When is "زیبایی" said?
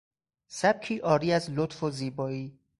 1.91-2.59